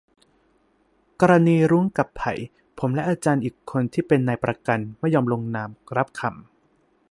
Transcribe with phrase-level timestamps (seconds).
[1.21, 2.33] กรณีรุ้ง กับไผ่
[2.79, 6.31] ผมและอาจารย์อีกคนที่เป็นนายประกันไม่ยอมลงนามรับคำ